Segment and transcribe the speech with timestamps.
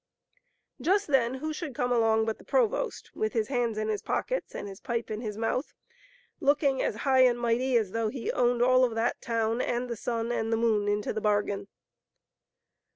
[0.81, 4.55] Just then who should come along but the provost, with his hands in his pockets
[4.55, 5.75] and his pipe in his mouth,
[6.39, 9.95] looking as high and mighty as though he owned all of that town and the
[9.95, 11.67] sun and the moon into the bargain.